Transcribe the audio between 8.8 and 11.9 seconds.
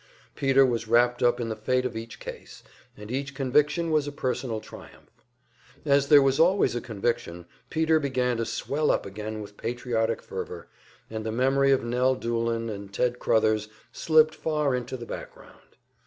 up again with patriotic fervor, and the memory of